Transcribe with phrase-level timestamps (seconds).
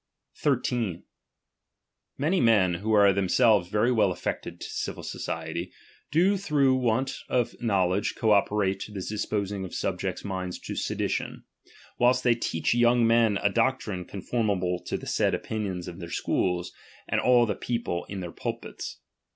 [0.37, 1.03] 13,
[2.17, 5.71] Many men, who are themselves very well^ affected to civil society,
[6.09, 10.59] do through want ofknovtr pi ledge co operate to the disposing of subjects' ui miuds
[10.63, 11.43] to sedition,
[11.99, 16.09] whilst they teach young men a t doctrine conformable to the said opinions in their"
[16.27, 16.69] scliools,
[17.07, 19.01] and all the people in their pulpits.